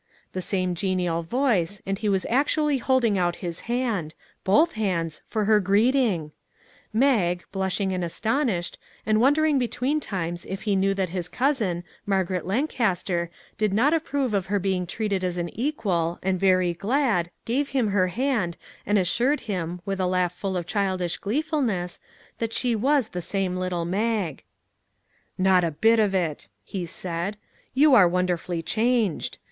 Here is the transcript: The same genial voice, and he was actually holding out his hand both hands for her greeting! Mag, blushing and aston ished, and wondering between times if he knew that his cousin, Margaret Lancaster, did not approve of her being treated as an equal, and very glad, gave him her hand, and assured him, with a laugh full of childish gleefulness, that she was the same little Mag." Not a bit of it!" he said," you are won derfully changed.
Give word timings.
The 0.33 0.41
same 0.41 0.73
genial 0.73 1.21
voice, 1.21 1.79
and 1.85 1.99
he 1.99 2.09
was 2.09 2.25
actually 2.27 2.79
holding 2.79 3.19
out 3.19 3.35
his 3.45 3.59
hand 3.69 4.15
both 4.43 4.71
hands 4.71 5.21
for 5.27 5.45
her 5.45 5.59
greeting! 5.59 6.31
Mag, 6.91 7.45
blushing 7.51 7.93
and 7.93 8.03
aston 8.03 8.47
ished, 8.47 8.77
and 9.05 9.21
wondering 9.21 9.59
between 9.59 9.99
times 9.99 10.43
if 10.49 10.63
he 10.63 10.75
knew 10.75 10.95
that 10.95 11.09
his 11.09 11.29
cousin, 11.29 11.83
Margaret 12.07 12.47
Lancaster, 12.47 13.29
did 13.59 13.73
not 13.75 13.93
approve 13.93 14.33
of 14.33 14.47
her 14.47 14.57
being 14.57 14.87
treated 14.87 15.23
as 15.23 15.37
an 15.37 15.49
equal, 15.49 16.17
and 16.23 16.39
very 16.39 16.73
glad, 16.73 17.29
gave 17.45 17.69
him 17.69 17.89
her 17.89 18.07
hand, 18.07 18.57
and 18.87 18.97
assured 18.97 19.41
him, 19.41 19.81
with 19.85 19.99
a 19.99 20.07
laugh 20.07 20.33
full 20.33 20.57
of 20.57 20.65
childish 20.65 21.19
gleefulness, 21.19 21.99
that 22.39 22.53
she 22.53 22.75
was 22.75 23.09
the 23.09 23.21
same 23.21 23.55
little 23.55 23.85
Mag." 23.85 24.43
Not 25.37 25.63
a 25.63 25.69
bit 25.69 25.99
of 25.99 26.15
it!" 26.15 26.47
he 26.73 26.87
said," 26.87 27.37
you 27.75 27.93
are 27.93 28.07
won 28.07 28.25
derfully 28.25 28.65
changed. 28.65 29.37